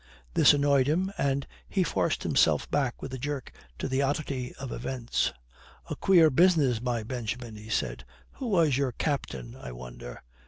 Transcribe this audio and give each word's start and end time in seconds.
This 0.33 0.51
annoyed 0.51 0.87
him, 0.87 1.13
and 1.15 1.45
he 1.69 1.83
forced 1.83 2.23
himself 2.23 2.67
back 2.71 3.03
with 3.03 3.13
a 3.13 3.19
jerk 3.19 3.51
to 3.77 3.87
the 3.87 4.01
oddity 4.01 4.51
of 4.55 4.71
events. 4.71 5.31
"A 5.91 5.95
queer 5.95 6.31
business, 6.31 6.81
my 6.81 7.03
Benjamin," 7.03 7.55
he 7.55 7.69
said. 7.69 8.03
"Who 8.37 8.47
was 8.47 8.79
your 8.79 8.93
captain, 8.93 9.55
I 9.55 9.71
wonder?" 9.73 10.23